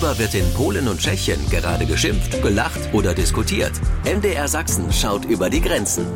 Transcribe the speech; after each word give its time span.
Worüber 0.00 0.18
wird 0.18 0.34
in 0.34 0.50
Polen 0.54 0.88
und 0.88 0.98
Tschechien 0.98 1.38
gerade 1.50 1.84
geschimpft, 1.84 2.40
gelacht 2.40 2.80
oder 2.94 3.12
diskutiert? 3.12 3.72
MDR 4.04 4.48
Sachsen 4.48 4.90
schaut 4.90 5.26
über 5.26 5.50
die 5.50 5.60
Grenzen. 5.60 6.06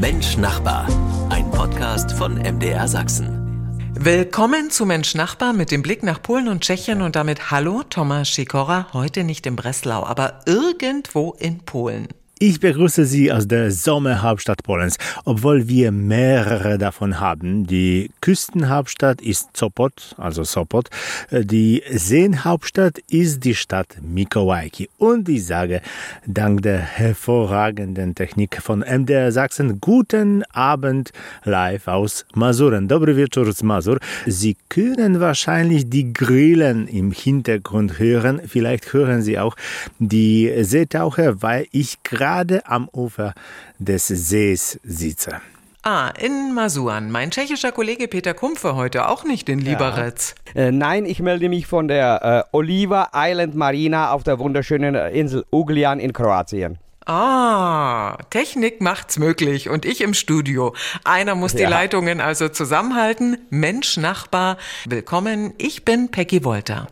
Mensch 0.00 0.36
Nachbar, 0.36 0.86
ein 1.28 1.50
Podcast 1.50 2.12
von 2.12 2.34
MDR 2.34 2.86
Sachsen. 2.86 3.90
Willkommen 3.98 4.70
zu 4.70 4.86
Mensch 4.86 5.16
Nachbar 5.16 5.52
mit 5.54 5.72
dem 5.72 5.82
Blick 5.82 6.04
nach 6.04 6.22
Polen 6.22 6.46
und 6.46 6.60
Tschechien 6.60 7.02
und 7.02 7.16
damit 7.16 7.50
Hallo 7.50 7.82
Thomas 7.82 8.32
Sikora, 8.32 8.86
heute 8.92 9.24
nicht 9.24 9.44
in 9.44 9.56
Breslau, 9.56 10.04
aber 10.04 10.38
irgendwo 10.46 11.32
in 11.32 11.64
Polen. 11.64 12.06
Ich 12.44 12.58
begrüße 12.58 13.04
Sie 13.04 13.30
aus 13.30 13.46
der 13.46 13.70
Sommerhauptstadt 13.70 14.64
Polens, 14.64 14.96
obwohl 15.24 15.68
wir 15.68 15.92
mehrere 15.92 16.76
davon 16.76 17.20
haben. 17.20 17.68
Die 17.68 18.10
Küstenhauptstadt 18.20 19.22
ist 19.22 19.56
Sopot, 19.56 20.16
also 20.18 20.42
Sopot. 20.42 20.90
Die 21.30 21.84
Seenhauptstadt 21.88 22.98
ist 23.08 23.44
die 23.44 23.54
Stadt 23.54 23.98
Mikołajki. 24.02 24.88
Und 24.98 25.28
ich 25.28 25.46
sage, 25.46 25.82
dank 26.26 26.62
der 26.62 26.80
hervorragenden 26.80 28.16
Technik 28.16 28.60
von 28.60 28.80
MDR 28.80 29.30
Sachsen, 29.30 29.80
guten 29.80 30.42
Abend 30.50 31.12
live 31.44 31.86
aus 31.86 32.26
Masuren. 32.34 32.88
Dobry 32.88 33.16
wieczór 33.16 33.54
z 33.54 33.62
Masur. 33.62 34.00
Sie 34.26 34.56
können 34.68 35.20
wahrscheinlich 35.20 35.88
die 35.88 36.12
Grillen 36.12 36.88
im 36.88 37.12
Hintergrund 37.12 38.00
hören. 38.00 38.40
Vielleicht 38.44 38.92
hören 38.92 39.22
Sie 39.22 39.38
auch 39.38 39.54
die 40.00 40.52
Seetaucher, 40.64 41.40
weil 41.40 41.66
ich 41.70 42.02
gerade 42.02 42.31
gerade 42.32 42.66
am 42.66 42.88
Ufer 42.92 43.34
des 43.78 44.06
Sees 44.06 44.80
sitze. 44.82 45.40
Ah, 45.82 46.10
in 46.18 46.54
Masuren. 46.54 47.10
Mein 47.10 47.30
tschechischer 47.30 47.72
Kollege 47.72 48.08
Peter 48.08 48.32
Kumpfe 48.32 48.74
heute 48.74 49.08
auch 49.08 49.24
nicht 49.24 49.48
in 49.48 49.58
Liberec. 49.58 50.34
Ja. 50.54 50.62
Äh, 50.62 50.72
nein, 50.72 51.04
ich 51.04 51.20
melde 51.20 51.48
mich 51.48 51.66
von 51.66 51.88
der 51.88 52.46
äh, 52.52 52.56
Oliva 52.56 53.10
Island 53.14 53.54
Marina 53.54 54.12
auf 54.12 54.22
der 54.22 54.38
wunderschönen 54.38 54.94
äh, 54.94 55.10
Insel 55.10 55.44
Uglian 55.52 56.00
in 56.00 56.12
Kroatien. 56.12 56.78
Ah, 57.04 58.16
Technik 58.30 58.80
macht's 58.80 59.18
möglich 59.18 59.68
und 59.68 59.84
ich 59.84 60.00
im 60.00 60.14
Studio. 60.14 60.72
Einer 61.04 61.34
muss 61.34 61.52
die 61.52 61.62
ja. 61.62 61.68
Leitungen 61.68 62.20
also 62.20 62.48
zusammenhalten. 62.48 63.38
Mensch, 63.50 63.96
Nachbar, 63.96 64.56
willkommen. 64.86 65.52
Ich 65.58 65.84
bin 65.84 66.10
Peggy 66.10 66.44
Wolter. 66.44 66.86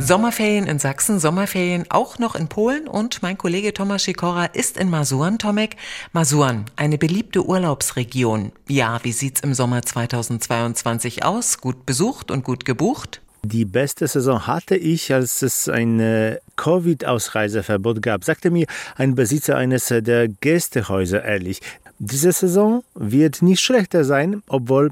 Sommerferien 0.00 0.68
in 0.68 0.78
Sachsen, 0.78 1.18
Sommerferien 1.18 1.84
auch 1.88 2.20
noch 2.20 2.36
in 2.36 2.46
Polen 2.46 2.86
und 2.86 3.20
mein 3.20 3.36
Kollege 3.36 3.74
Thomas 3.74 4.04
Sikora 4.04 4.44
ist 4.44 4.76
in 4.76 4.90
Masuren, 4.90 5.38
Tomek. 5.38 5.76
Masuren, 6.12 6.66
eine 6.76 6.98
beliebte 6.98 7.44
Urlaubsregion. 7.44 8.52
Ja, 8.68 9.00
wie 9.02 9.10
sieht's 9.10 9.40
im 9.40 9.54
Sommer 9.54 9.82
2022 9.82 11.24
aus? 11.24 11.58
Gut 11.58 11.84
besucht 11.84 12.30
und 12.30 12.44
gut 12.44 12.64
gebucht? 12.64 13.20
Die 13.42 13.64
beste 13.64 14.06
Saison 14.06 14.46
hatte 14.46 14.76
ich, 14.76 15.12
als 15.12 15.42
es 15.42 15.68
ein 15.68 16.38
Covid-Ausreiseverbot 16.54 18.00
gab, 18.00 18.22
sagte 18.22 18.52
mir 18.52 18.66
ein 18.94 19.16
Besitzer 19.16 19.56
eines 19.56 19.88
der 19.88 20.28
Gästehäuser 20.28 21.24
ehrlich. 21.24 21.60
Diese 21.98 22.30
Saison 22.30 22.84
wird 22.94 23.42
nicht 23.42 23.60
schlechter 23.60 24.04
sein, 24.04 24.44
obwohl 24.46 24.90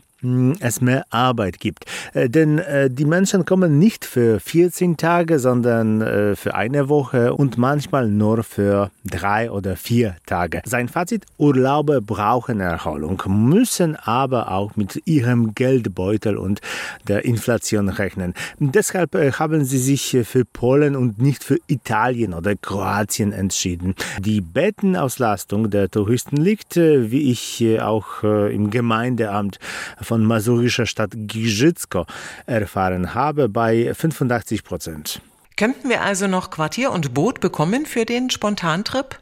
es 0.61 0.81
mehr 0.81 1.05
Arbeit 1.11 1.61
gibt. 1.61 1.85
Äh, 2.15 2.31
denn 2.31 2.59
äh, 2.59 2.91
die 2.91 3.05
Menschen 3.05 3.45
kommen 3.45 3.79
nicht 3.79 4.05
für 4.05 4.41
14 4.41 4.97
Tage, 4.97 5.39
sondern 5.39 6.01
äh, 6.01 6.37
für 6.37 6.55
eine 6.55 6.89
Woche 6.89 7.35
und 7.35 7.59
manchmal 7.59 8.09
nur 8.09 8.43
für 8.43 8.91
drei 9.05 9.51
oder 9.51 9.77
vier 9.77 10.17
Tage. 10.27 10.63
Sein 10.65 10.89
Fazit, 10.89 11.27
Urlaube 11.37 12.01
brauchen 12.01 12.61
Erholung, 12.61 13.23
müssen 13.27 13.97
aber 13.97 14.51
auch 14.53 14.77
mit 14.77 15.03
ihrem 15.07 15.55
Geldbeutel 15.55 16.39
und 16.39 16.61
der 17.09 17.25
Inflation 17.25 17.89
rechnen. 17.89 18.33
Deshalb 18.59 19.15
haben 19.39 19.65
sie 19.65 19.79
sich 19.79 20.17
für 20.25 20.45
Polen 20.45 20.97
und 20.97 21.21
nicht 21.21 21.45
für 21.45 21.59
Italien 21.67 22.33
oder 22.33 22.55
Kroatien 22.57 23.33
entschieden. 23.33 23.95
Die 24.21 24.41
Bettenauslastung 24.41 25.71
der 25.71 25.91
Touristen 25.91 26.37
liegt, 26.37 26.77
wie 26.77 27.31
ich 27.31 27.81
auch 27.81 28.23
im 28.23 28.71
Gemeindeamt 28.71 29.59
von 30.01 30.16
von 30.17 30.25
masurischer 30.25 30.87
Stadt 30.87 31.11
Giżycko 31.15 32.07
erfahren 32.47 33.13
habe, 33.13 33.51
bei 33.51 33.93
85 33.93 34.65
Prozent. 34.65 35.21
Könnten 35.59 35.91
wir 35.91 36.01
also 36.01 36.27
noch 36.27 36.51
Quartier 36.51 36.91
und 36.91 37.13
Boot 37.13 37.41
bekommen 37.41 37.85
für 37.85 38.07
den 38.07 38.31
Spontantrip? 38.31 39.19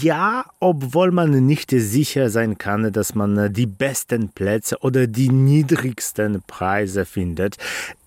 Ja, 0.00 0.44
obwohl 0.60 1.10
man 1.10 1.46
nicht 1.46 1.70
sicher 1.70 2.30
sein 2.30 2.58
kann, 2.58 2.92
dass 2.92 3.14
man 3.14 3.52
die 3.52 3.66
besten 3.66 4.28
Plätze 4.28 4.78
oder 4.80 5.06
die 5.06 5.28
niedrigsten 5.28 6.42
Preise 6.46 7.04
findet. 7.04 7.56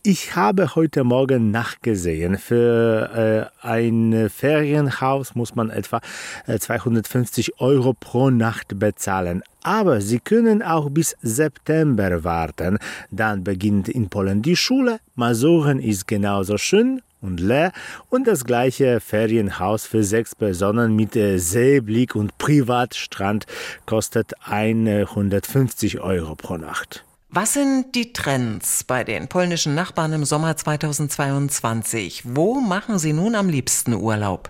Ich 0.03 0.37
habe 0.37 0.75
heute 0.75 1.03
Morgen 1.03 1.51
nachgesehen. 1.51 2.37
Für 2.37 3.51
äh, 3.61 3.67
ein 3.67 4.29
Ferienhaus 4.29 5.35
muss 5.35 5.53
man 5.55 5.69
etwa 5.69 5.99
250 6.47 7.49
äh, 7.49 7.51
Euro 7.57 7.93
pro 7.93 8.29
Nacht 8.29 8.79
bezahlen. 8.79 9.43
Aber 9.63 9.99
Sie 9.99 10.19
können 10.19 10.63
auch 10.63 10.89
bis 10.89 11.17
September 11.21 12.23
warten. 12.23 12.77
Dann 13.11 13.43
beginnt 13.43 13.89
in 13.89 14.07
Polen 14.07 14.41
die 14.41 14.55
Schule. 14.55 14.99
Masuren 15.15 15.79
ist 15.79 16.07
genauso 16.07 16.57
schön 16.57 17.01
und 17.21 17.39
leer 17.39 17.71
und 18.09 18.27
das 18.27 18.45
gleiche 18.45 18.99
Ferienhaus 18.99 19.85
für 19.85 20.03
sechs 20.03 20.35
Personen 20.35 20.95
mit 20.95 21.15
äh, 21.15 21.37
Seeblick 21.37 22.15
und 22.15 22.37
Privatstrand 22.37 23.45
kostet 23.85 24.33
150 24.45 25.99
Euro 25.99 26.35
pro 26.35 26.57
Nacht. 26.57 27.03
Was 27.29 27.53
sind 27.53 27.93
die 27.93 28.13
Trends 28.13 28.85
bei 28.85 29.03
den 29.03 29.27
polnischen 29.27 29.75
Nachbarn 29.75 30.13
im 30.13 30.23
Sommer 30.23 30.55
2022? 30.55 32.23
Wo 32.25 32.61
machen 32.61 32.99
Sie 32.99 33.11
nun 33.11 33.35
am 33.35 33.49
liebsten 33.49 33.93
Urlaub? 33.93 34.49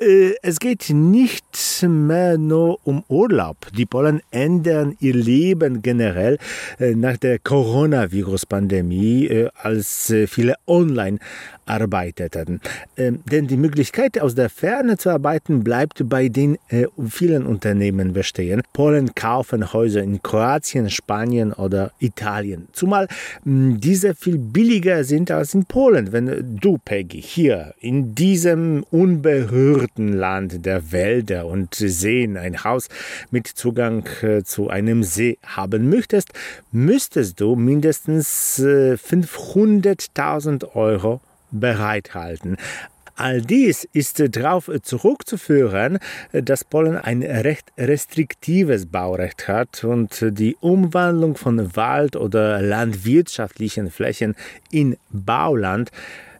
Äh, 0.00 0.34
es 0.42 0.58
geht 0.58 0.90
nicht 0.90 1.44
mehr 1.82 2.38
nur 2.38 2.78
um 2.84 3.04
Urlaub. 3.08 3.56
Die 3.76 3.86
Polen 3.86 4.20
ändern 4.30 4.96
ihr 5.00 5.14
Leben 5.14 5.82
generell 5.82 6.38
äh, 6.78 6.94
nach 6.94 7.16
der 7.16 7.38
Coronavirus-Pandemie, 7.38 9.26
äh, 9.26 9.48
als 9.54 10.12
viele 10.26 10.54
online 10.66 11.18
arbeiteten. 11.66 12.62
Denn 12.96 13.46
die 13.46 13.58
Möglichkeit, 13.58 14.18
aus 14.18 14.34
der 14.34 14.48
Ferne 14.48 14.96
zu 14.96 15.10
arbeiten, 15.10 15.62
bleibt 15.62 16.08
bei 16.08 16.28
den 16.30 16.56
vielen 17.10 17.44
Unternehmen 17.44 18.14
bestehen. 18.14 18.62
Polen 18.72 19.14
kaufen 19.14 19.74
Häuser 19.74 20.02
in 20.02 20.22
Kroatien, 20.22 20.88
Spanien 20.88 21.52
oder 21.52 21.92
Italien. 21.98 22.68
Zumal 22.72 23.06
hm, 23.44 23.78
diese 23.78 24.14
viel 24.14 24.38
billiger 24.38 25.04
sind 25.04 25.30
als 25.30 25.52
in 25.52 25.66
Polen. 25.66 26.10
Wenn 26.10 26.58
du, 26.58 26.78
Peggy, 26.82 27.20
hier 27.20 27.74
in 27.80 28.14
diesem 28.14 28.82
unberührten 28.90 29.57
berührten 29.58 30.12
Land 30.12 30.64
der 30.64 30.92
Wälder 30.92 31.46
und 31.46 31.74
Seen 31.74 32.36
ein 32.36 32.62
Haus 32.62 32.86
mit 33.32 33.48
Zugang 33.48 34.08
äh, 34.22 34.44
zu 34.44 34.70
einem 34.70 35.02
See 35.02 35.36
haben 35.44 35.90
möchtest, 35.90 36.28
müsstest 36.70 37.40
du 37.40 37.56
mindestens 37.56 38.60
500.000 38.60 40.62
äh, 40.62 40.66
Euro 40.76 41.20
bereithalten. 41.50 42.56
All 43.16 43.42
dies 43.42 43.82
ist 43.92 44.22
darauf 44.36 44.70
zurückzuführen, 44.82 45.98
dass 46.30 46.62
Polen 46.62 46.96
ein 46.96 47.24
recht 47.24 47.72
restriktives 47.76 48.86
Baurecht 48.86 49.48
hat 49.48 49.82
und 49.82 50.24
die 50.38 50.56
Umwandlung 50.60 51.36
von 51.36 51.74
Wald- 51.74 52.14
oder 52.14 52.62
landwirtschaftlichen 52.62 53.90
Flächen 53.90 54.36
in 54.70 54.96
Bauland 55.10 55.90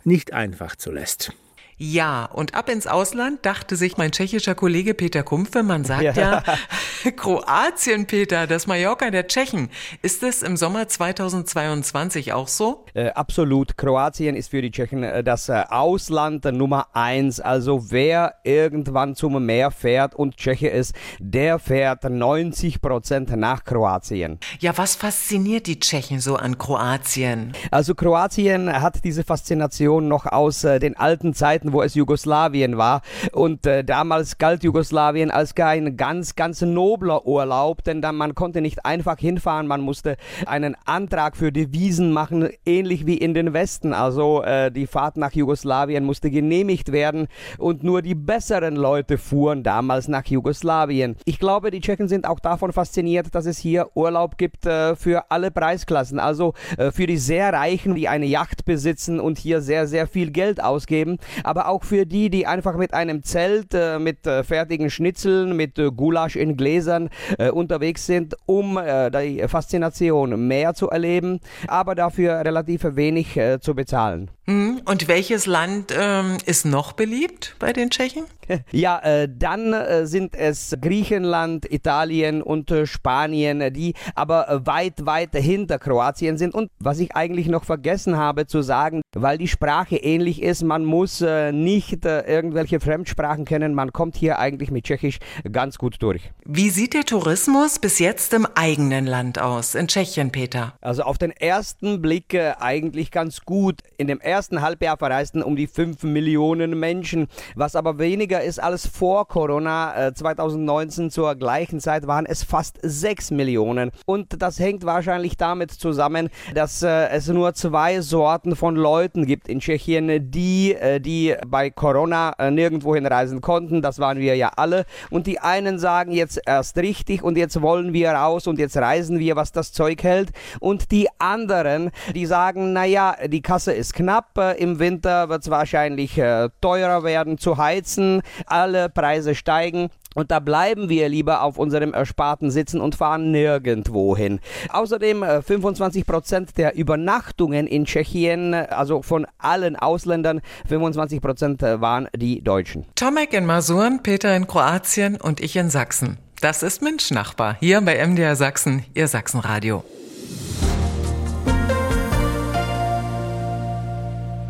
nicht 0.04 0.32
einfach 0.32 0.76
zulässt. 0.76 1.32
Ja, 1.80 2.24
und 2.24 2.56
ab 2.56 2.68
ins 2.68 2.88
Ausland 2.88 3.46
dachte 3.46 3.76
sich 3.76 3.96
mein 3.96 4.10
tschechischer 4.10 4.56
Kollege 4.56 4.94
Peter 4.94 5.22
Kumpfe, 5.22 5.62
man 5.62 5.84
sagt 5.84 6.02
ja, 6.02 6.12
ja 6.12 6.42
Kroatien, 7.16 8.06
Peter, 8.06 8.48
das 8.48 8.66
Mallorca 8.66 9.12
der 9.12 9.28
Tschechen. 9.28 9.70
Ist 10.02 10.24
es 10.24 10.42
im 10.42 10.56
Sommer 10.56 10.88
2022 10.88 12.32
auch 12.32 12.48
so? 12.48 12.84
Äh, 12.94 13.10
absolut. 13.10 13.76
Kroatien 13.76 14.34
ist 14.34 14.50
für 14.50 14.60
die 14.60 14.72
Tschechen 14.72 15.04
äh, 15.04 15.22
das 15.22 15.48
äh, 15.48 15.62
Ausland 15.68 16.44
Nummer 16.46 16.88
eins. 16.94 17.38
Also 17.38 17.92
wer 17.92 18.34
irgendwann 18.42 19.14
zum 19.14 19.46
Meer 19.46 19.70
fährt 19.70 20.16
und 20.16 20.36
Tscheche 20.36 20.66
ist, 20.66 20.96
der 21.20 21.60
fährt 21.60 22.02
90 22.02 22.80
Prozent 22.80 23.36
nach 23.36 23.62
Kroatien. 23.62 24.40
Ja, 24.58 24.76
was 24.76 24.96
fasziniert 24.96 25.68
die 25.68 25.78
Tschechen 25.78 26.18
so 26.18 26.34
an 26.34 26.58
Kroatien? 26.58 27.52
Also 27.70 27.94
Kroatien 27.94 28.72
hat 28.72 29.04
diese 29.04 29.22
Faszination 29.22 30.08
noch 30.08 30.26
aus 30.26 30.64
äh, 30.64 30.80
den 30.80 30.96
alten 30.96 31.34
Zeiten 31.34 31.67
Zeiten, 31.68 31.72
wo 31.72 31.82
es 31.82 31.94
Jugoslawien 31.94 32.76
war. 32.76 33.02
Und 33.32 33.66
äh, 33.66 33.84
damals 33.84 34.38
galt 34.38 34.64
Jugoslawien 34.64 35.30
als 35.30 35.54
ein 35.58 35.96
ganz, 35.96 36.36
ganz 36.36 36.60
nobler 36.60 37.26
Urlaub, 37.26 37.82
denn 37.82 38.00
dann 38.00 38.16
man 38.16 38.34
konnte 38.34 38.60
nicht 38.60 38.84
einfach 38.84 39.18
hinfahren, 39.18 39.66
man 39.66 39.80
musste 39.80 40.16
einen 40.46 40.76
Antrag 40.84 41.36
für 41.36 41.50
Devisen 41.50 42.12
machen, 42.12 42.48
ähnlich 42.64 43.06
wie 43.06 43.16
in 43.16 43.34
den 43.34 43.52
Westen. 43.52 43.92
Also 43.92 44.42
äh, 44.42 44.70
die 44.70 44.86
Fahrt 44.86 45.16
nach 45.16 45.32
Jugoslawien 45.32 46.04
musste 46.04 46.30
genehmigt 46.30 46.92
werden 46.92 47.28
und 47.58 47.82
nur 47.82 48.02
die 48.02 48.14
besseren 48.14 48.76
Leute 48.76 49.18
fuhren 49.18 49.62
damals 49.62 50.08
nach 50.08 50.24
Jugoslawien. 50.26 51.16
Ich 51.24 51.38
glaube, 51.38 51.70
die 51.70 51.80
Tschechen 51.80 52.08
sind 52.08 52.26
auch 52.26 52.40
davon 52.40 52.72
fasziniert, 52.72 53.34
dass 53.34 53.46
es 53.46 53.58
hier 53.58 53.88
Urlaub 53.94 54.38
gibt 54.38 54.64
äh, 54.64 54.94
für 54.94 55.30
alle 55.30 55.50
Preisklassen. 55.50 56.20
Also 56.20 56.54
äh, 56.76 56.92
für 56.92 57.06
die 57.06 57.18
sehr 57.18 57.52
Reichen, 57.52 57.94
die 57.94 58.08
eine 58.08 58.26
Yacht 58.26 58.64
besitzen 58.64 59.18
und 59.18 59.38
hier 59.38 59.60
sehr, 59.60 59.86
sehr 59.86 60.06
viel 60.06 60.30
Geld 60.30 60.62
ausgeben, 60.62 61.18
aber 61.42 61.57
auch 61.66 61.84
für 61.84 62.06
die, 62.06 62.30
die 62.30 62.46
einfach 62.46 62.76
mit 62.76 62.94
einem 62.94 63.22
Zelt, 63.22 63.74
äh, 63.74 63.98
mit 63.98 64.26
äh, 64.26 64.44
fertigen 64.44 64.90
Schnitzeln, 64.90 65.56
mit 65.56 65.78
äh, 65.78 65.90
Gulasch 65.90 66.36
in 66.36 66.56
Gläsern 66.56 67.10
äh, 67.38 67.50
unterwegs 67.50 68.06
sind, 68.06 68.36
um 68.46 68.78
die 68.78 69.46
Faszination 69.48 70.46
mehr 70.46 70.74
zu 70.74 70.88
erleben, 70.88 71.40
aber 71.66 71.94
dafür 71.94 72.44
relativ 72.44 72.84
wenig 72.84 73.38
zu 73.60 73.74
bezahlen. 73.74 74.30
Mhm. 74.48 74.80
Und 74.86 75.08
welches 75.08 75.44
Land 75.44 75.94
ähm, 75.96 76.38
ist 76.46 76.64
noch 76.64 76.92
beliebt 76.92 77.54
bei 77.58 77.74
den 77.74 77.90
Tschechen? 77.90 78.24
Ja, 78.72 78.98
äh, 79.00 79.28
dann 79.30 79.74
äh, 79.74 80.06
sind 80.06 80.34
es 80.34 80.74
Griechenland, 80.80 81.70
Italien 81.70 82.42
und 82.42 82.70
äh, 82.70 82.86
Spanien, 82.86 83.72
die 83.74 83.94
aber 84.14 84.48
äh, 84.48 84.66
weit, 84.66 85.04
weit 85.04 85.34
hinter 85.34 85.78
Kroatien 85.78 86.38
sind. 86.38 86.54
Und 86.54 86.70
was 86.78 86.98
ich 86.98 87.14
eigentlich 87.14 87.48
noch 87.48 87.64
vergessen 87.64 88.16
habe 88.16 88.46
zu 88.46 88.62
sagen, 88.62 89.02
weil 89.14 89.36
die 89.36 89.48
Sprache 89.48 89.96
ähnlich 89.96 90.42
ist, 90.42 90.62
man 90.62 90.84
muss 90.84 91.20
äh, 91.20 91.47
nicht 91.52 92.04
äh, 92.04 92.20
irgendwelche 92.22 92.80
Fremdsprachen 92.80 93.44
kennen, 93.44 93.74
man 93.74 93.92
kommt 93.92 94.16
hier 94.16 94.38
eigentlich 94.38 94.70
mit 94.70 94.84
Tschechisch 94.84 95.18
ganz 95.50 95.78
gut 95.78 95.96
durch. 96.00 96.30
Wie 96.44 96.70
sieht 96.70 96.94
der 96.94 97.04
Tourismus 97.04 97.78
bis 97.78 97.98
jetzt 97.98 98.34
im 98.34 98.46
eigenen 98.54 99.06
Land 99.06 99.38
aus, 99.38 99.74
in 99.74 99.88
Tschechien, 99.88 100.30
Peter? 100.30 100.74
Also 100.80 101.02
auf 101.02 101.18
den 101.18 101.30
ersten 101.30 102.02
Blick 102.02 102.34
eigentlich 102.58 103.10
ganz 103.10 103.42
gut. 103.42 103.80
In 103.96 104.06
dem 104.06 104.20
ersten 104.20 104.60
Halbjahr 104.60 104.96
verreisten 104.96 105.42
um 105.42 105.56
die 105.56 105.66
5 105.66 106.02
Millionen 106.02 106.78
Menschen, 106.78 107.28
was 107.54 107.76
aber 107.76 107.98
weniger 107.98 108.42
ist 108.42 108.58
als 108.58 108.86
vor 108.86 109.28
Corona. 109.28 110.12
2019 110.14 111.06
äh, 111.06 111.10
zur 111.10 111.34
gleichen 111.34 111.80
Zeit 111.80 112.06
waren 112.06 112.26
es 112.26 112.42
fast 112.42 112.78
6 112.82 113.30
Millionen. 113.30 113.90
Und 114.06 114.42
das 114.42 114.58
hängt 114.58 114.84
wahrscheinlich 114.84 115.36
damit 115.36 115.70
zusammen, 115.70 116.28
dass 116.54 116.82
äh, 116.82 117.08
es 117.08 117.28
nur 117.28 117.54
zwei 117.54 118.00
Sorten 118.00 118.56
von 118.56 118.76
Leuten 118.76 119.26
gibt 119.26 119.48
in 119.48 119.60
Tschechien, 119.60 120.30
die, 120.30 120.74
äh, 120.74 121.00
bei 121.46 121.70
Corona 121.70 122.34
nirgendwo 122.50 122.94
hinreisen 122.94 123.40
konnten. 123.40 123.82
Das 123.82 123.98
waren 123.98 124.18
wir 124.18 124.36
ja 124.36 124.52
alle. 124.56 124.84
Und 125.10 125.26
die 125.26 125.40
einen 125.40 125.78
sagen 125.78 126.12
jetzt 126.12 126.40
erst 126.44 126.76
richtig 126.76 127.22
und 127.22 127.36
jetzt 127.36 127.60
wollen 127.62 127.92
wir 127.92 128.10
raus 128.10 128.46
und 128.46 128.58
jetzt 128.58 128.76
reisen 128.76 129.18
wir, 129.18 129.36
was 129.36 129.52
das 129.52 129.72
Zeug 129.72 130.02
hält. 130.02 130.30
Und 130.60 130.90
die 130.90 131.08
anderen, 131.18 131.90
die 132.14 132.26
sagen, 132.26 132.72
naja, 132.72 133.16
die 133.26 133.42
Kasse 133.42 133.72
ist 133.72 133.94
knapp, 133.94 134.18
ab. 134.18 134.56
Im 134.58 134.78
Winter 134.78 135.28
wird 135.28 135.42
es 135.42 135.50
wahrscheinlich 135.50 136.18
äh, 136.18 136.48
teurer 136.60 137.02
werden 137.04 137.38
zu 137.38 137.56
heizen. 137.56 138.22
Alle 138.46 138.88
Preise 138.88 139.34
steigen. 139.34 139.90
Und 140.18 140.32
da 140.32 140.40
bleiben 140.40 140.88
wir 140.88 141.08
lieber 141.08 141.42
auf 141.42 141.58
unserem 141.58 141.94
Ersparten 141.94 142.50
sitzen 142.50 142.80
und 142.80 142.96
fahren 142.96 143.30
nirgendwo 143.30 144.16
hin. 144.16 144.40
Außerdem 144.70 145.24
25 145.46 146.02
äh, 146.02 146.04
Prozent 146.04 146.58
der 146.58 146.74
Übernachtungen 146.74 147.68
in 147.68 147.84
Tschechien, 147.84 148.52
also 148.52 149.02
von 149.02 149.28
allen 149.38 149.76
Ausländern, 149.76 150.40
25 150.66 151.20
Prozent 151.20 151.62
äh, 151.62 151.80
waren 151.80 152.08
die 152.16 152.42
Deutschen. 152.42 152.84
Tomek 152.96 153.32
in 153.32 153.46
Masuren, 153.46 154.02
Peter 154.02 154.34
in 154.34 154.48
Kroatien 154.48 155.20
und 155.20 155.38
ich 155.38 155.54
in 155.54 155.70
Sachsen. 155.70 156.18
Das 156.40 156.64
ist 156.64 156.82
Mensch-Nachbar 156.82 157.56
hier 157.60 157.80
bei 157.80 158.04
MDR 158.04 158.34
Sachsen, 158.34 158.84
Ihr 158.94 159.06
Sachsenradio. 159.06 159.84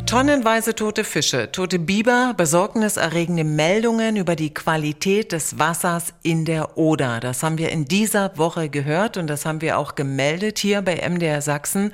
Tonnenweise 0.09 0.73
tote 0.73 1.03
Fische, 1.03 1.51
tote 1.51 1.77
Biber, 1.77 2.33
besorgniserregende 2.35 3.43
Meldungen 3.43 4.15
über 4.15 4.35
die 4.35 4.51
Qualität 4.51 5.33
des 5.33 5.59
Wassers 5.59 6.15
in 6.23 6.45
der 6.45 6.79
Oder. 6.79 7.19
Das 7.19 7.43
haben 7.43 7.59
wir 7.59 7.69
in 7.69 7.85
dieser 7.85 8.35
Woche 8.35 8.69
gehört 8.69 9.17
und 9.17 9.27
das 9.27 9.45
haben 9.45 9.61
wir 9.61 9.77
auch 9.77 9.93
gemeldet 9.93 10.57
hier 10.57 10.81
bei 10.81 11.07
MDR 11.07 11.43
Sachsen. 11.43 11.93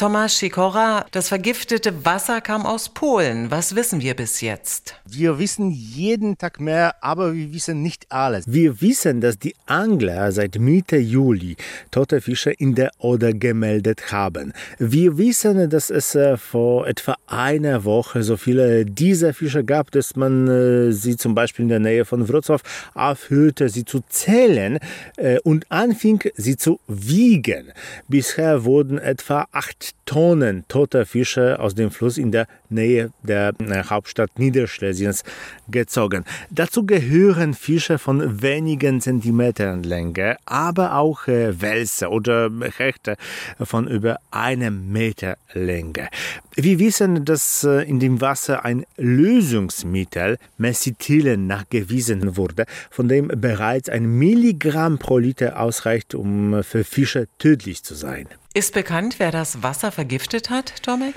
Thomas 0.00 0.38
Sikora, 0.38 1.04
das 1.10 1.28
vergiftete 1.28 2.06
Wasser 2.06 2.40
kam 2.40 2.64
aus 2.64 2.88
Polen. 2.88 3.50
Was 3.50 3.76
wissen 3.76 4.00
wir 4.00 4.14
bis 4.14 4.40
jetzt? 4.40 4.94
Wir 5.04 5.38
wissen 5.38 5.70
jeden 5.70 6.38
Tag 6.38 6.58
mehr, 6.58 6.94
aber 7.02 7.34
wir 7.34 7.52
wissen 7.52 7.82
nicht 7.82 8.06
alles. 8.08 8.46
Wir 8.46 8.80
wissen, 8.80 9.20
dass 9.20 9.38
die 9.38 9.54
Angler 9.66 10.32
seit 10.32 10.58
Mitte 10.58 10.96
Juli 10.96 11.54
tote 11.90 12.22
Fische 12.22 12.50
in 12.50 12.74
der 12.74 12.92
Oder 12.96 13.34
gemeldet 13.34 14.10
haben. 14.10 14.54
Wir 14.78 15.18
wissen, 15.18 15.68
dass 15.68 15.90
es 15.90 16.14
äh, 16.14 16.38
vor 16.38 16.86
etwa 16.86 17.18
einer 17.26 17.84
Woche 17.84 18.22
so 18.22 18.38
viele 18.38 18.86
dieser 18.86 19.34
Fische 19.34 19.64
gab, 19.64 19.90
dass 19.90 20.16
man 20.16 20.48
äh, 20.48 20.92
sie 20.92 21.18
zum 21.18 21.34
Beispiel 21.34 21.64
in 21.64 21.68
der 21.68 21.78
Nähe 21.78 22.06
von 22.06 22.26
Wrocław 22.26 22.62
aufhörte, 22.94 23.68
sie 23.68 23.84
zu 23.84 24.00
zählen 24.08 24.78
äh, 25.18 25.38
und 25.40 25.70
anfing, 25.70 26.22
sie 26.36 26.56
zu 26.56 26.80
wiegen. 26.88 27.70
Bisher 28.08 28.64
wurden 28.64 28.96
etwa 28.96 29.46
acht 29.52 29.89
Tonnen 30.06 30.64
toter 30.68 31.06
Fische 31.06 31.58
aus 31.58 31.74
dem 31.74 31.90
Fluss 31.90 32.18
in 32.18 32.32
der 32.32 32.46
Nähe 32.70 33.10
der 33.22 33.52
äh, 33.60 33.84
Hauptstadt 33.88 34.38
Niederschlesiens 34.38 35.24
gezogen. 35.68 36.24
Dazu 36.50 36.84
gehören 36.84 37.54
Fische 37.54 37.98
von 37.98 38.42
wenigen 38.42 39.00
Zentimetern 39.00 39.82
Länge, 39.82 40.36
aber 40.46 40.94
auch 40.94 41.26
äh, 41.28 41.60
Wälse 41.60 42.08
oder 42.08 42.50
Hechte 42.76 43.16
von 43.60 43.86
über 43.88 44.18
einem 44.30 44.90
Meter 44.90 45.36
Länge. 45.52 46.08
Wir 46.54 46.78
wissen, 46.78 47.24
dass 47.24 47.64
äh, 47.64 47.88
in 47.88 48.00
dem 48.00 48.20
Wasser 48.20 48.64
ein 48.64 48.84
Lösungsmittel 48.96 50.38
Mesithylen 50.58 51.46
nachgewiesen 51.46 52.36
wurde, 52.36 52.66
von 52.90 53.08
dem 53.08 53.28
bereits 53.28 53.88
ein 53.88 54.04
Milligramm 54.04 54.98
pro 54.98 55.18
Liter 55.18 55.60
ausreicht, 55.60 56.14
um 56.14 56.62
für 56.62 56.84
Fische 56.84 57.28
tödlich 57.38 57.82
zu 57.82 57.94
sein. 57.94 58.26
Ist 58.52 58.74
bekannt, 58.74 59.16
wer 59.18 59.30
das 59.30 59.62
Wasser 59.62 59.92
vergiftet 59.92 60.50
hat, 60.50 60.82
Tomek? 60.82 61.14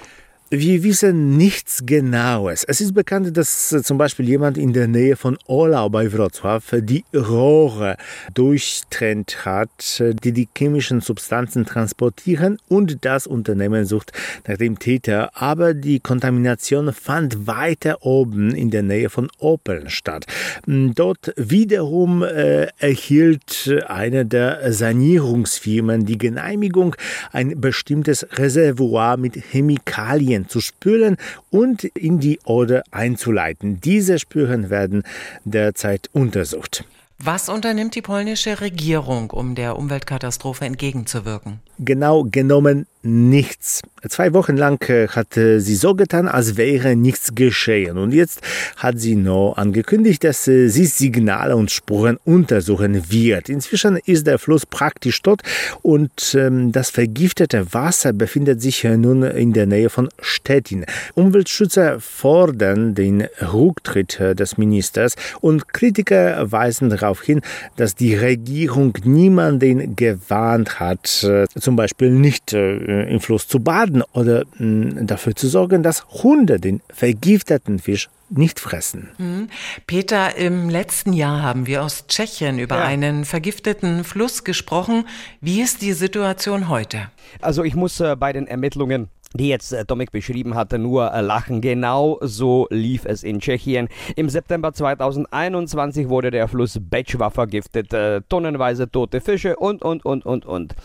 Wir 0.55 0.83
wissen 0.83 1.35
nichts 1.35 1.83
Genaues. 1.83 2.63
Es 2.63 2.79
ist 2.79 2.93
bekannt, 2.93 3.35
dass 3.35 3.71
äh, 3.71 3.81
zum 3.81 3.97
Beispiel 3.97 4.29
jemand 4.29 4.55
in 4.55 4.71
der 4.71 4.87
Nähe 4.87 5.15
von 5.15 5.35
Orlau 5.47 5.89
bei 5.89 6.05
Wrocław 6.05 6.79
die 6.81 7.03
Rohre 7.11 7.97
durchtrennt 8.35 9.45
hat, 9.45 9.99
äh, 9.99 10.13
die 10.13 10.31
die 10.31 10.47
chemischen 10.55 11.01
Substanzen 11.01 11.65
transportieren 11.65 12.59
und 12.67 13.03
das 13.03 13.25
Unternehmen 13.25 13.85
sucht 13.85 14.11
nach 14.47 14.57
dem 14.57 14.77
Täter. 14.77 15.31
Aber 15.33 15.73
die 15.73 15.99
Kontamination 15.99 16.93
fand 16.93 17.47
weiter 17.47 18.05
oben 18.05 18.53
in 18.53 18.69
der 18.69 18.83
Nähe 18.83 19.09
von 19.09 19.31
Opeln 19.39 19.89
statt. 19.89 20.27
Hm, 20.67 20.93
dort 20.93 21.33
wiederum 21.35 22.21
äh, 22.21 22.67
erhielt 22.77 23.73
eine 23.87 24.23
der 24.23 24.71
Sanierungsfirmen 24.71 26.05
die 26.05 26.19
Genehmigung, 26.19 26.95
ein 27.31 27.59
bestimmtes 27.59 28.27
Reservoir 28.37 29.17
mit 29.17 29.33
Chemikalien 29.51 30.42
zu 30.47 30.61
spülen 30.61 31.17
und 31.49 31.83
in 31.83 32.19
die 32.19 32.39
Oder 32.45 32.83
einzuleiten. 32.91 33.79
Diese 33.81 34.19
Spuren 34.19 34.69
werden 34.69 35.03
derzeit 35.45 36.09
untersucht. 36.13 36.85
Was 37.19 37.47
unternimmt 37.47 37.95
die 37.95 38.01
polnische 38.01 38.59
Regierung, 38.59 39.29
um 39.31 39.55
der 39.55 39.77
Umweltkatastrophe 39.77 40.65
entgegenzuwirken? 40.65 41.59
Genau 41.79 42.23
genommen 42.23 42.85
nichts. 43.03 43.81
Zwei 44.07 44.33
Wochen 44.33 44.55
lang 44.57 44.81
äh, 44.89 45.07
hat 45.09 45.33
sie 45.33 45.75
so 45.75 45.93
getan, 45.93 46.27
als 46.27 46.57
wäre 46.57 46.95
nichts 46.95 47.35
geschehen. 47.35 47.97
Und 47.97 48.13
jetzt 48.13 48.41
hat 48.77 48.99
sie 48.99 49.15
noch 49.15 49.55
angekündigt, 49.57 50.23
dass 50.23 50.45
sie 50.45 50.69
Signale 50.69 51.55
und 51.55 51.71
Spuren 51.71 52.17
untersuchen 52.23 53.11
wird. 53.11 53.49
Inzwischen 53.49 53.97
ist 54.05 54.27
der 54.27 54.39
Fluss 54.39 54.65
praktisch 54.65 55.21
tot 55.21 55.41
und 55.81 56.35
ähm, 56.35 56.71
das 56.71 56.89
vergiftete 56.89 57.73
Wasser 57.73 58.13
befindet 58.13 58.61
sich 58.61 58.83
nun 58.83 59.23
in 59.23 59.53
der 59.53 59.65
Nähe 59.65 59.89
von 59.89 60.09
Stettin. 60.21 60.85
Umweltschützer 61.15 61.99
fordern 61.99 62.95
den 62.95 63.27
Rücktritt 63.41 64.19
des 64.19 64.57
Ministers 64.57 65.15
und 65.41 65.73
Kritiker 65.73 66.51
weisen 66.51 66.91
darauf 67.03 67.21
hin, 67.21 67.41
dass 67.75 67.95
die 67.95 68.15
Regierung 68.15 68.97
niemanden 69.03 69.95
gewarnt 69.95 70.79
hat, 70.79 71.23
äh, 71.23 71.47
zum 71.59 71.75
Beispiel 71.75 72.09
nicht 72.09 72.53
äh, 72.53 73.03
im 73.03 73.19
Fluss 73.19 73.47
zu 73.47 73.59
baden 73.59 74.03
oder 74.13 74.43
dafür 74.57 75.35
zu 75.35 75.47
sorgen, 75.47 75.83
dass 75.83 76.05
Hunde 76.23 76.59
den 76.59 76.81
vergifteten 76.89 77.79
Fisch 77.79 78.09
nicht 78.29 78.59
fressen. 78.59 79.09
Mhm. 79.17 79.49
Peter, 79.87 80.35
im 80.37 80.69
letzten 80.69 81.13
Jahr 81.13 81.41
haben 81.41 81.67
wir 81.67 81.83
aus 81.83 82.07
Tschechien 82.07 82.59
über 82.59 82.77
ja. 82.77 82.83
einen 82.83 83.25
vergifteten 83.25 84.03
Fluss 84.03 84.43
gesprochen. 84.43 85.05
Wie 85.41 85.61
ist 85.61 85.81
die 85.81 85.93
Situation 85.93 86.69
heute? 86.69 87.09
Also 87.41 87.63
ich 87.63 87.75
muss 87.75 87.99
äh, 87.99 88.15
bei 88.15 88.33
den 88.33 88.47
Ermittlungen 88.47 89.09
die 89.33 89.49
jetzt 89.49 89.73
äh, 89.73 89.85
Tomek 89.85 90.11
beschrieben 90.11 90.55
hatte, 90.55 90.79
nur 90.79 91.13
äh, 91.13 91.21
lachen. 91.21 91.61
Genau 91.61 92.19
so 92.21 92.67
lief 92.69 93.05
es 93.05 93.23
in 93.23 93.39
Tschechien. 93.39 93.89
Im 94.15 94.29
September 94.29 94.73
2021 94.73 96.09
wurde 96.09 96.31
der 96.31 96.47
Fluss 96.47 96.79
Bečva 96.79 97.29
vergiftet, 97.29 97.93
äh, 97.93 98.21
tonnenweise 98.29 98.89
tote 98.89 99.21
Fische 99.21 99.55
und, 99.55 99.81
und, 99.81 100.05
und, 100.05 100.25
und, 100.25 100.45
und. 100.45 100.75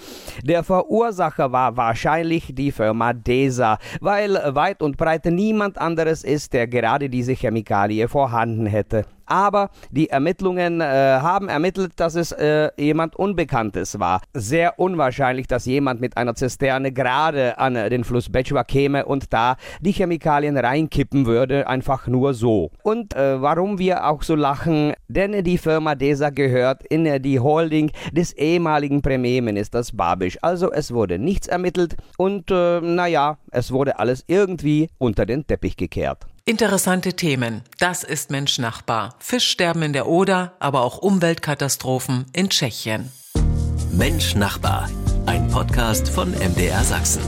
Der 0.43 0.65
Verursacher 0.65 1.53
war 1.53 1.77
wahrscheinlich 1.77 2.55
die 2.55 2.73
Firma 2.73 3.13
DESA, 3.13 3.79
weil 4.01 4.35
weit 4.55 4.83
und 4.83 4.97
breit 4.97 5.27
niemand 5.27 5.79
anderes 5.79 6.25
ist, 6.25 6.53
der 6.53 6.67
gerade 6.67 7.09
diese 7.09 7.33
Chemikalie 7.33 8.09
vorhanden 8.09 8.67
hätte 8.67 9.05
aber 9.31 9.71
die 9.91 10.11
Ermittlungen 10.11 10.81
äh, 10.81 10.85
haben 10.85 11.49
ermittelt, 11.49 11.93
dass 11.97 12.15
es 12.15 12.33
äh, 12.33 12.71
jemand 12.77 13.17
Unbekanntes 13.17 13.99
war. 13.99 14.21
Sehr 14.35 14.79
unwahrscheinlich, 14.79 15.47
dass 15.47 15.67
jemand 15.67 16.01
mit 16.01 16.17
einer 16.17 16.35
Zisterne 16.35 16.93
gerade 16.93 17.59
an 17.59 17.75
den 17.75 18.05
Fluss 18.05 18.31
Bečva 18.31 18.65
käme 18.65 19.07
und 19.07 19.33
da 19.33 19.57
die 19.81 19.93
Chemikalien 19.93 20.57
reinkippen 20.57 21.27
würde, 21.27 21.67
einfach 21.67 22.07
nur 22.07 22.35
so. 22.35 22.71
Und 22.83 23.15
äh, 23.15 23.41
warum 23.41 23.79
wir 23.79 24.07
auch 24.07 24.23
so 24.23 24.35
lachen, 24.35 24.95
denn 25.09 25.45
die 25.45 25.59
Firma 25.59 25.95
DESA 25.95 26.31
gehört 26.31 26.85
in 26.85 27.23
die 27.23 27.41
Holding 27.41 27.91
des 28.13 28.33
ehemaligen 28.33 29.03
Premierministers 29.03 29.93
Babiš. 29.93 30.39
Also 30.43 30.73
es 30.73 30.93
wurde 30.93 31.19
nichts 31.19 31.47
ermittelt 31.49 31.97
und 32.17 32.51
äh, 32.51 32.81
naja, 32.81 33.39
es 33.51 33.73
wurde 33.73 33.99
alles 33.99 34.25
irgendwie 34.27 34.89
unter 34.99 35.27
den 35.27 35.47
Teppich 35.47 35.77
gekehrt. 35.77 36.27
Interessante 36.49 37.13
Themen. 37.13 37.61
Das 37.79 38.05
ist 38.05 38.31
Mensch-Nachbar. 38.31 39.17
Fischsterben 39.19 39.83
in 39.83 39.93
der 39.93 40.09
Oder, 40.09 40.55
aber 40.61 40.81
auch 40.81 40.97
Umweltkatastrophen 40.97 42.25
in 42.33 42.49
Tschechien. 42.49 43.13
Mensch-Nachbar. 43.93 44.89
Ein 45.27 45.49
Podcast 45.49 46.09
von 46.09 46.31
MDR 46.31 46.83
Sachsen. 46.85 47.21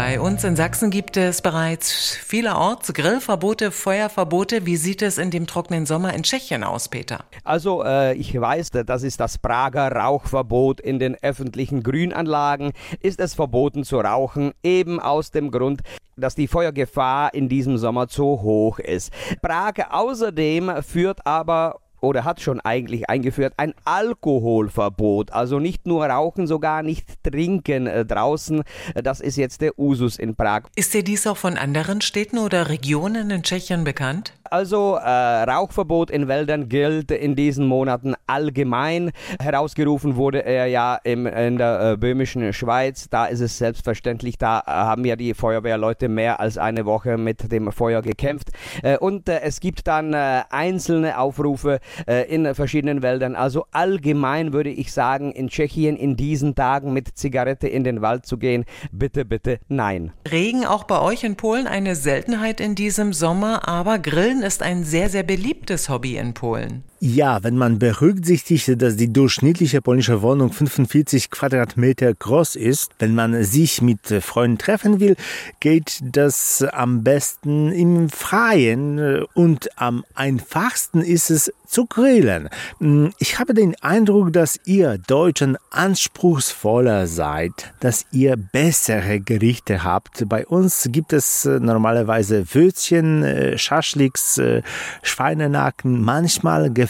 Bei 0.00 0.20
uns 0.20 0.44
in 0.44 0.54
Sachsen 0.54 0.90
gibt 0.90 1.16
es 1.16 1.42
bereits 1.42 2.14
vielerorts 2.14 2.92
Grillverbote, 2.94 3.72
Feuerverbote. 3.72 4.64
Wie 4.64 4.76
sieht 4.76 5.02
es 5.02 5.18
in 5.18 5.32
dem 5.32 5.48
trockenen 5.48 5.86
Sommer 5.86 6.14
in 6.14 6.22
Tschechien 6.22 6.62
aus, 6.62 6.88
Peter? 6.88 7.24
Also 7.42 7.82
äh, 7.82 8.14
ich 8.14 8.40
weiß, 8.40 8.70
das 8.70 9.02
ist 9.02 9.18
das 9.18 9.38
Prager 9.38 9.90
Rauchverbot 9.90 10.80
in 10.80 11.00
den 11.00 11.16
öffentlichen 11.20 11.82
Grünanlagen. 11.82 12.74
Ist 13.00 13.18
es 13.18 13.34
verboten 13.34 13.82
zu 13.82 13.98
rauchen, 13.98 14.52
eben 14.62 15.00
aus 15.00 15.32
dem 15.32 15.50
Grund, 15.50 15.80
dass 16.16 16.36
die 16.36 16.46
Feuergefahr 16.46 17.34
in 17.34 17.48
diesem 17.48 17.76
Sommer 17.76 18.06
zu 18.06 18.22
hoch 18.22 18.78
ist. 18.78 19.12
Prag 19.42 19.90
außerdem 19.90 20.80
führt 20.84 21.26
aber 21.26 21.80
oder 22.00 22.24
hat 22.24 22.40
schon 22.40 22.60
eigentlich 22.60 23.08
eingeführt 23.08 23.54
ein 23.56 23.74
Alkoholverbot. 23.84 25.32
Also 25.32 25.58
nicht 25.58 25.86
nur 25.86 26.06
rauchen, 26.06 26.46
sogar 26.46 26.82
nicht 26.82 27.22
trinken 27.22 27.86
äh, 27.86 28.04
draußen. 28.04 28.62
Das 28.94 29.20
ist 29.20 29.36
jetzt 29.36 29.60
der 29.60 29.78
Usus 29.78 30.18
in 30.18 30.36
Prag. 30.36 30.62
Ist 30.76 30.94
dir 30.94 31.02
dies 31.02 31.26
auch 31.26 31.36
von 31.36 31.56
anderen 31.56 32.00
Städten 32.00 32.38
oder 32.38 32.68
Regionen 32.68 33.30
in 33.30 33.42
Tschechien 33.42 33.84
bekannt? 33.84 34.32
Also 34.50 34.96
äh, 34.96 35.08
Rauchverbot 35.08 36.10
in 36.10 36.28
Wäldern 36.28 36.68
gilt 36.68 37.10
in 37.10 37.36
diesen 37.36 37.66
Monaten 37.66 38.14
allgemein. 38.26 39.10
Herausgerufen 39.40 40.16
wurde 40.16 40.44
er 40.44 40.66
ja 40.66 40.98
im, 41.04 41.26
in 41.26 41.58
der 41.58 41.92
äh, 41.92 41.96
böhmischen 41.96 42.52
Schweiz. 42.52 43.08
Da 43.10 43.26
ist 43.26 43.40
es 43.40 43.58
selbstverständlich, 43.58 44.38
da 44.38 44.60
äh, 44.60 44.70
haben 44.70 45.04
ja 45.04 45.16
die 45.16 45.34
Feuerwehrleute 45.34 46.08
mehr 46.08 46.40
als 46.40 46.58
eine 46.58 46.86
Woche 46.86 47.18
mit 47.18 47.52
dem 47.52 47.72
Feuer 47.72 48.02
gekämpft. 48.02 48.50
Äh, 48.82 48.98
und 48.98 49.28
äh, 49.28 49.40
es 49.40 49.60
gibt 49.60 49.86
dann 49.86 50.14
äh, 50.14 50.42
einzelne 50.50 51.18
Aufrufe 51.18 51.80
in 52.28 52.54
verschiedenen 52.54 53.02
Wäldern. 53.02 53.34
Also 53.34 53.66
allgemein 53.72 54.52
würde 54.52 54.70
ich 54.70 54.92
sagen, 54.92 55.32
in 55.32 55.48
Tschechien 55.48 55.96
in 55.96 56.16
diesen 56.16 56.54
Tagen 56.54 56.92
mit 56.92 57.16
Zigarette 57.16 57.68
in 57.68 57.84
den 57.84 58.02
Wald 58.02 58.26
zu 58.26 58.38
gehen, 58.38 58.64
bitte, 58.92 59.24
bitte 59.24 59.58
nein. 59.68 60.12
Regen 60.30 60.64
auch 60.64 60.84
bei 60.84 61.00
euch 61.00 61.24
in 61.24 61.36
Polen 61.36 61.66
eine 61.66 61.96
Seltenheit 61.96 62.60
in 62.60 62.74
diesem 62.74 63.12
Sommer, 63.12 63.68
aber 63.68 63.98
Grillen 63.98 64.18
Grillen 64.18 64.42
ist 64.42 64.62
ein 64.62 64.84
sehr, 64.84 65.08
sehr 65.08 65.22
beliebtes 65.22 65.88
Hobby 65.88 66.16
in 66.16 66.34
Polen. 66.34 66.82
Ja, 67.00 67.44
wenn 67.44 67.56
man 67.56 67.78
berücksichtigt, 67.78 68.82
dass 68.82 68.96
die 68.96 69.12
durchschnittliche 69.12 69.80
polnische 69.80 70.20
Wohnung 70.20 70.52
45 70.52 71.30
Quadratmeter 71.30 72.12
groß 72.12 72.56
ist, 72.56 72.90
wenn 72.98 73.14
man 73.14 73.44
sich 73.44 73.80
mit 73.80 74.00
Freunden 74.20 74.58
treffen 74.58 74.98
will, 74.98 75.14
geht 75.60 76.00
das 76.02 76.64
am 76.72 77.04
besten 77.04 77.70
im 77.70 78.08
Freien 78.10 79.24
und 79.34 79.68
am 79.78 80.04
einfachsten 80.16 81.00
ist 81.00 81.30
es 81.30 81.52
zu 81.68 81.86
grillen. 81.86 82.48
Hm, 82.78 83.12
ich 83.18 83.38
habe 83.38 83.54
den 83.54 83.76
Eindruck, 83.80 84.32
dass 84.32 84.58
ihr 84.64 84.98
Deutschen 84.98 85.56
anspruchsvoller 85.70 87.06
seid, 87.06 87.52
dass 87.78 88.06
ihr 88.10 88.36
bessere 88.36 89.20
Gerichte 89.20 89.84
habt. 89.84 90.28
Bei 90.28 90.46
uns 90.46 90.88
gibt 90.90 91.12
es 91.12 91.44
äh, 91.44 91.60
normalerweise 91.60 92.54
Würzchen, 92.54 93.22
äh, 93.22 93.58
Schaschliks, 93.58 94.38
äh, 94.38 94.62
Schweinenacken, 95.02 96.02
manchmal 96.02 96.72
Geflügel. 96.72 96.87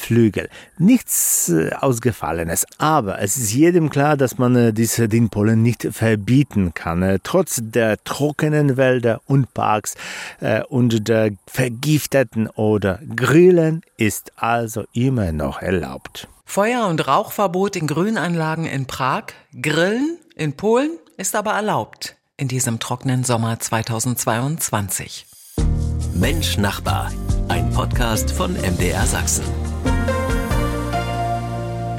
Nichts 0.78 1.52
Ausgefallenes. 1.80 2.66
Aber 2.78 3.20
es 3.20 3.36
ist 3.36 3.52
jedem 3.52 3.90
klar, 3.90 4.16
dass 4.16 4.38
man 4.38 4.74
diese 4.74 5.08
den 5.08 5.28
Polen 5.28 5.62
nicht 5.62 5.88
verbieten 5.90 6.72
kann. 6.74 7.18
Trotz 7.22 7.60
der 7.62 8.02
trockenen 8.04 8.76
Wälder 8.76 9.20
und 9.26 9.52
Parks 9.54 9.94
und 10.68 11.08
der 11.08 11.32
vergifteten 11.46 12.48
oder 12.48 13.00
Grillen 13.14 13.82
ist 13.96 14.32
also 14.36 14.68
also 14.68 14.84
immer 14.92 15.32
noch 15.32 15.62
erlaubt. 15.62 16.28
Feuer- 16.44 16.88
und 16.88 17.06
Rauchverbot 17.06 17.76
in 17.76 17.86
Grünanlagen 17.86 18.66
in 18.66 18.86
Prag, 18.86 19.24
Grillen 19.60 20.18
in 20.36 20.54
Polen 20.54 20.90
ist 21.16 21.34
aber 21.34 21.52
erlaubt 21.52 22.16
in 22.36 22.48
diesem 22.48 22.78
trockenen 22.78 23.24
Sommer 23.24 23.58
2022. 23.58 25.26
Mensch 26.14 26.58
Nachbar, 26.58 27.10
ein 27.48 27.70
Podcast 27.70 28.30
von 28.30 28.54
MDR 28.54 29.06
Sachsen. 29.06 29.67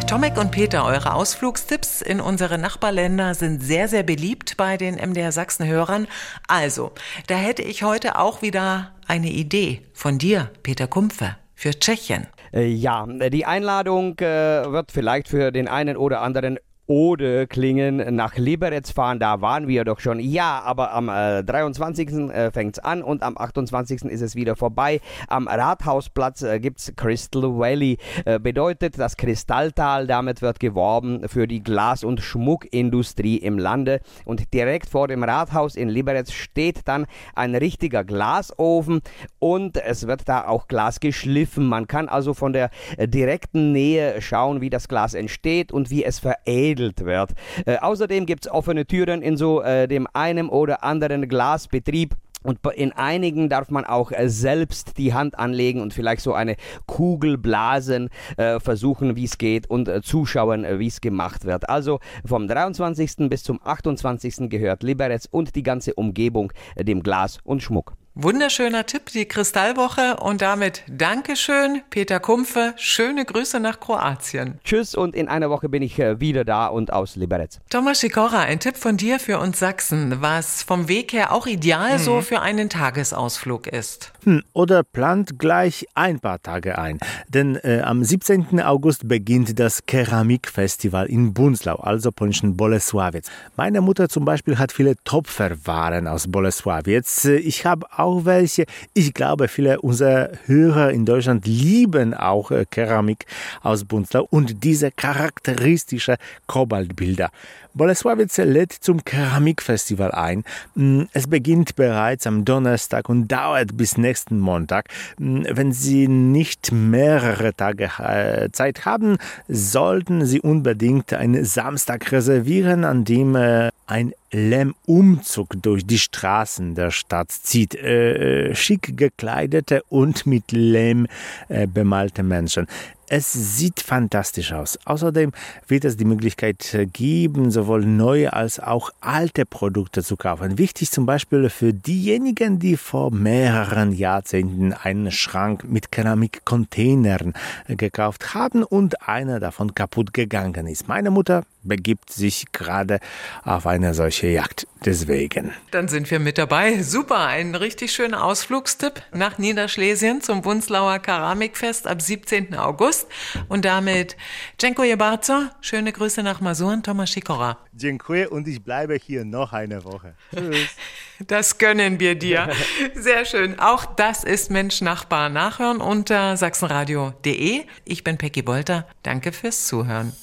Tomek 0.09 0.38
und 0.39 0.50
Peter, 0.50 0.86
eure 0.86 1.13
Ausflugstipps 1.13 2.01
in 2.01 2.19
unsere 2.19 2.57
Nachbarländer 2.57 3.36
sind 3.36 3.62
sehr, 3.62 3.88
sehr 3.88 4.01
beliebt 4.01 4.57
bei 4.57 4.75
den 4.75 4.95
MDR 4.95 5.31
Sachsen-Hörern. 5.31 6.07
Also, 6.48 6.93
da 7.27 7.36
hätte 7.36 7.62
ich 7.62 7.83
heute 7.83 8.17
auch 8.17 8.41
wieder 8.41 8.91
eine 9.07 9.29
Idee 9.29 9.83
von 9.93 10.17
dir, 10.17 10.50
Peter 10.63 10.88
Kumpfe, 10.88 11.36
für 11.53 11.71
Tschechien. 11.71 12.25
Äh, 12.51 12.65
ja, 12.65 13.05
die 13.07 13.45
Einladung 13.45 14.17
äh, 14.17 14.25
wird 14.71 14.91
vielleicht 14.91 15.27
für 15.27 15.51
den 15.51 15.67
einen 15.67 15.95
oder 15.95 16.21
anderen 16.21 16.57
Ode 16.89 17.46
klingen 17.46 18.15
nach 18.15 18.36
Liberec 18.36 18.88
fahren, 18.88 19.19
da 19.19 19.41
waren 19.41 19.67
wir 19.67 19.86
doch 19.86 20.00
schon. 20.00 20.19
Ja, 20.19 20.63
aber 20.65 20.91
am 20.91 21.08
äh, 21.08 21.43
23. 21.43 22.10
Äh, 22.10 22.50
fängt 22.51 22.77
es 22.77 22.84
an 22.84 23.03
und 23.03 23.22
am 23.22 23.38
28. 23.38 24.05
ist 24.05 24.22
es 24.22 24.34
wieder 24.36 24.55
vorbei. 24.55 25.00
Am 25.27 25.48
Rathausplatz 25.48 26.41
äh, 26.41 26.60
gibt 26.60 26.79
es 26.79 26.93
Crystal 26.96 27.43
Valley. 27.43 28.00
Äh, 28.25 28.39
bedeutet 28.39 28.98
das 28.98 29.17
Kristalltal, 29.17 30.08
damit 30.08 30.41
wird 30.41 30.60
geworben 30.60 31.29
für 31.29 31.48
die 31.48 31.62
Glas- 31.62 32.03
und 32.03 32.22
Schmuckindustrie 32.22 33.38
im 33.38 33.60
Lande. 33.60 34.01
Und 34.25 34.51
direkt 34.51 34.89
vor 34.89 35.08
dem 35.08 35.24
Rathaus 35.24 35.75
in 35.75 35.89
Liberec 35.89 36.31
steht 36.31 36.88
dann 36.88 37.05
ein 37.36 37.53
richtiger 37.53 38.03
Glasofen 38.03 39.01
und 39.38 39.77
es 39.77 40.08
wird 40.08 40.27
da 40.27 40.48
auch 40.48 40.67
Glas 40.67 41.00
geschliffen. 41.00 41.67
Man 41.67 41.86
kann 41.86 42.10
also 42.10 42.34
von 42.34 42.51
der 42.51 42.72
äh, 42.98 43.08
direkten 43.08 43.74
Nähe 43.74 44.24
schauen, 44.24 44.60
wie 44.60 44.72
das 44.72 44.88
Glas 44.88 45.13
entsteht 45.13 45.72
und 45.72 45.91
wie 45.91 46.03
es 46.03 46.17
veredelt 46.17 46.78
vermittelt 46.79 47.05
wird. 47.05 47.33
Äh, 47.65 47.77
außerdem 47.77 48.25
gibt 48.25 48.45
es 48.45 48.51
offene 48.51 48.86
Türen 48.86 49.21
in 49.21 49.38
so 49.38 49.62
äh, 49.62 49.88
dem 49.88 50.07
einen 50.13 50.50
oder 50.50 50.83
anderen 50.83 51.27
Glasbetrieb. 51.27 52.15
Und 52.41 52.59
in 52.75 52.93
einigen 52.93 53.50
darf 53.50 53.69
man 53.69 53.83
auch 53.83 54.13
äh, 54.13 54.29
selbst 54.29 54.98
die 54.98 55.13
Hand 55.13 55.38
anlegen 55.38 55.81
und 55.81 55.93
vielleicht 55.93 56.21
so 56.21 56.33
eine 56.33 56.55
Kugel 56.86 57.38
blasen, 57.38 58.09
äh, 58.38 58.62
versuchen, 58.62 59.17
wie 59.17 59.25
es 59.25 59.38
geht 59.38 59.69
und 59.69 59.89
äh, 59.89 60.01
zuschauen, 60.01 60.63
äh, 60.63 60.79
wie 60.79 60.88
es 60.88 61.01
gemacht 61.01 61.43
wird. 61.43 61.67
Also 61.67 62.00
vom 62.24 62.48
23. 62.48 63.29
bis 63.29 63.43
zum 63.43 63.59
28. 63.62 64.50
gehört 64.50 64.83
Liberec 64.83 65.24
und 65.31 65.55
die 65.57 65.63
ganze 65.63 65.93
Umgebung 65.95 66.53
äh, 66.75 66.86
dem 66.86 67.03
Glas 67.03 67.39
und 67.43 67.62
Schmuck. 67.62 67.99
Wunderschöner 68.16 68.86
Tipp, 68.86 69.12
die 69.13 69.25
Kristallwoche. 69.25 70.18
Und 70.18 70.42
damit 70.42 70.84
Dankeschön, 70.88 71.82
Peter 71.89 72.20
Kumpfe. 72.20 72.74
Schöne 72.75 73.24
Grüße 73.24 73.60
nach 73.60 73.80
Kroatien. 73.80 74.60
Tschüss 74.63 74.96
und 74.96 75.16
in 75.16 75.28
einer 75.28 75.50
Woche 75.50 75.70
bin 75.70 75.84
ich 75.84 75.98
äh, 76.00 76.20
wieder 76.20 76.44
da 76.44 76.68
und 76.68 76.92
aus 76.92 77.16
Liberec. 77.16 77.51
Thomas 77.70 78.00
Sikora, 78.00 78.39
ein 78.39 78.60
Tipp 78.60 78.78
von 78.78 78.98
dir 78.98 79.20
für 79.20 79.39
uns 79.39 79.60
Sachsen, 79.60 80.22
was 80.22 80.63
vom 80.63 80.88
Weg 80.88 81.13
her 81.13 81.32
auch 81.32 81.48
ideal 81.48 81.98
mhm. 81.98 82.04
so 82.04 82.22
für 82.22 82.42
einen 82.42 82.70
Tagesausflug 82.70 83.68
ist. 83.68 84.12
Hm, 84.24 84.44
oder 84.54 84.84
plant 84.84 85.39
gleich 85.39 85.86
ein 85.94 86.20
paar 86.20 86.42
Tage 86.42 86.78
ein. 86.78 87.00
Denn 87.28 87.56
äh, 87.58 87.82
am 87.82 88.04
17. 88.04 88.60
August 88.62 89.08
beginnt 89.08 89.60
das 89.60 89.86
Keramikfestival 89.86 91.06
in 91.06 91.34
Bunslau, 91.34 91.75
also 91.75 92.12
polnischen 92.12 92.58
Bolesławiec. 92.58 93.28
Meine 93.56 93.82
Mutter 93.82 94.10
zum 94.10 94.25
Beispiel 94.25 94.58
hat 94.58 94.72
viele 94.72 94.96
Topferwaren 95.04 96.08
aus 96.08 96.28
Bolesławiec. 96.28 97.25
Ich 97.25 97.66
habe 97.66 97.88
auch 98.00 98.25
welche. 98.25 98.65
Ich 98.94 99.13
glaube, 99.13 99.48
viele 99.48 99.82
unserer 99.82 100.29
Hörer 100.46 100.91
in 100.91 101.06
Deutschland 101.06 101.46
lieben 101.46 102.13
auch 102.13 102.51
äh, 102.51 102.65
Keramik 102.70 103.25
aus 103.62 103.86
Bunzlau 103.86 104.27
und 104.29 104.63
diese 104.63 104.91
charakteristische 104.91 106.15
Kobaltbilder. 106.48 107.29
Bolesławiec 107.75 108.44
lädt 108.44 108.74
zum 108.74 109.06
Keramikfestival 109.06 110.12
ein. 110.12 110.44
Mm, 110.75 111.03
es 111.13 111.27
beginnt 111.27 111.75
bereits 111.75 112.25
am 112.25 112.44
Donnerstag 112.44 113.08
und 113.10 113.27
dauert 113.27 113.77
bis 113.77 113.98
nächsten 113.98 114.39
Montag. 114.39 114.89
Mm, 115.18 115.44
wenn 115.50 115.72
Sie 115.72 116.08
nicht 116.08 116.72
mehrere 116.72 117.53
Tage 117.53 117.91
äh, 118.00 118.50
Zeit 118.51 118.86
haben, 118.86 119.18
sollten 119.48 120.25
Sie 120.25 120.41
unbedingt 120.41 121.13
einen 121.13 121.46
Samstag 121.46 122.12
reservieren, 122.12 122.84
an 122.84 123.06
dem 123.06 123.36
äh, 123.36 123.70
ein 123.89 124.13
Lärmumzug 124.31 125.62
durch 125.63 125.86
die 125.86 125.98
Straßen 125.98 126.75
der 126.75 126.91
Stadt 126.91 127.31
zieht. 127.31 127.74
Äh, 127.74 128.53
schick 128.53 128.96
gekleidete 128.96 129.81
und 129.89 130.27
mit 130.27 130.51
Lehm 130.51 131.08
äh, 131.48 131.65
bemalte 131.65 132.22
Menschen. 132.22 132.67
Es 133.12 133.34
sieht 133.34 133.80
fantastisch 133.80 134.54
aus. 134.54 134.78
Außerdem 134.86 135.32
wird 135.68 135.84
es 135.84 135.98
die 135.98 136.06
Möglichkeit 136.06 136.78
geben, 136.94 137.50
sowohl 137.50 137.84
neue 137.84 138.34
als 138.34 138.60
auch 138.60 138.92
alte 139.01 139.48
Produkte 139.48 140.04
zu 140.04 140.16
kaufen. 140.16 140.60
Wichtig 140.60 140.92
zum 140.92 141.08
Beispiel 141.08 141.50
für 141.50 141.74
diejenigen, 141.74 142.60
die 142.60 142.78
vor 142.78 143.12
mehreren 143.12 143.94
Jahrzehnten 143.94 144.74
einen 144.74 145.12
Schrank 145.12 145.63
mit 145.63 145.92
Keramikcontainern 145.92 147.34
gekauft 147.68 148.36
haben 148.36 148.63
und 148.63 149.08
einer 149.08 149.39
davon 149.39 149.74
kaputt 149.74 150.13
gegangen 150.13 150.68
ist. 150.68 150.88
Meine 150.88 151.10
Mutter 151.10 151.44
begibt 151.63 152.12
sich 152.12 152.51
gerade 152.51 153.00
auf 153.44 153.66
eine 153.68 153.94
solche 153.94 154.28
Jagd. 154.28 154.68
Deswegen. 154.86 155.51
Dann 155.72 155.89
sind 155.89 156.10
wir 156.10 156.20
mit 156.20 156.38
dabei. 156.38 156.82
Super, 156.82 157.25
ein 157.25 157.54
richtig 157.54 157.92
schöner 157.92 158.24
Ausflugstipp 158.24 159.01
nach 159.13 159.38
Niederschlesien 159.38 160.22
zum 160.22 160.42
Bunzlauer 160.42 161.00
Keramikfest 161.00 161.86
ab 161.86 162.01
17. 162.01 162.56
August. 162.56 162.99
Und 163.48 163.65
damit 163.65 164.15
Dziękuję 164.58 164.98
bardzo. 164.98 165.50
Schöne 165.62 165.91
Grüße 165.91 166.24
nach 166.24 166.41
Masuren, 166.41 166.82
Thomas 166.82 167.10
Sikora. 167.10 167.56
Dziękuję 167.74 168.29
und 168.29 168.48
ich 168.48 168.63
bleibe 168.63 168.98
hier 168.98 169.25
noch 169.25 169.53
eine 169.53 169.84
Woche. 169.84 170.13
Tschüss. 170.36 170.70
Das 171.27 171.58
gönnen 171.58 172.00
wir 172.00 172.15
dir. 172.15 172.50
Sehr 172.96 173.25
schön. 173.25 173.60
Auch 173.60 173.86
das 173.86 174.24
ist 174.24 174.50
Mensch 174.51 174.79
Nachbar 174.79 175.27
nachhören 175.27 175.82
unter 175.82 176.38
sachsenradio.de. 176.38 177.65
Ich 177.84 178.03
bin 178.06 178.18
Peggy 178.18 178.41
Bolter. 178.41 178.88
Danke 179.03 179.34
fürs 179.34 179.68
Zuhören. 179.68 180.13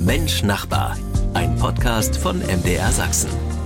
Mensch 0.00 0.42
Nachbar, 0.42 0.96
ein 1.34 1.54
Podcast 1.56 2.16
von 2.16 2.38
MDR 2.38 2.90
Sachsen. 2.92 3.61